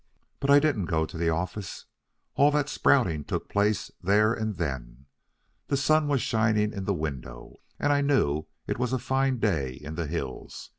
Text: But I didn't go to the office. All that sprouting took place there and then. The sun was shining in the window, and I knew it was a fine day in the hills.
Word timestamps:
But 0.39 0.49
I 0.49 0.57
didn't 0.59 0.85
go 0.87 1.05
to 1.05 1.15
the 1.15 1.29
office. 1.29 1.85
All 2.33 2.49
that 2.49 2.69
sprouting 2.69 3.23
took 3.23 3.47
place 3.47 3.91
there 4.01 4.33
and 4.33 4.55
then. 4.57 5.05
The 5.67 5.77
sun 5.77 6.07
was 6.07 6.23
shining 6.23 6.73
in 6.73 6.85
the 6.85 6.93
window, 6.95 7.57
and 7.79 7.93
I 7.93 8.01
knew 8.01 8.47
it 8.65 8.79
was 8.79 8.93
a 8.93 8.97
fine 8.97 9.37
day 9.37 9.73
in 9.73 9.93
the 9.93 10.07
hills. 10.07 10.69